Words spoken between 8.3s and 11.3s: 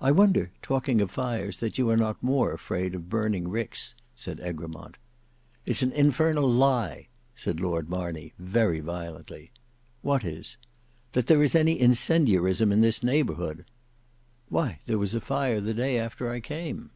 very violently. "What is?" said Egremont. "That